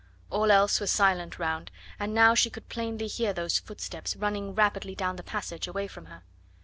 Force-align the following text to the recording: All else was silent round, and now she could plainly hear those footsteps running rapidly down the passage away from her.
All 0.31 0.49
else 0.51 0.79
was 0.79 0.89
silent 0.89 1.37
round, 1.37 1.69
and 1.99 2.11
now 2.11 2.33
she 2.33 2.49
could 2.49 2.67
plainly 2.69 3.05
hear 3.05 3.33
those 3.33 3.59
footsteps 3.59 4.15
running 4.15 4.55
rapidly 4.55 4.95
down 4.95 5.15
the 5.15 5.21
passage 5.21 5.67
away 5.67 5.85
from 5.87 6.05
her. 6.07 6.23